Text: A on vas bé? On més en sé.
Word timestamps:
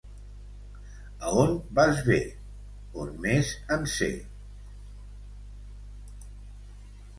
A 1.27 1.33
on 1.41 1.53
vas 1.79 2.01
bé? 2.07 2.17
On 3.05 3.13
més 3.27 3.53
en 3.77 3.87
sé. 3.99 4.09